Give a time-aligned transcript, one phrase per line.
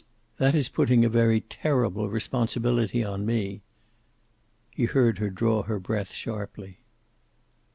[0.39, 3.61] That is putting a very terrible responsibility on me."
[4.71, 6.79] He heard her draw her breath sharply.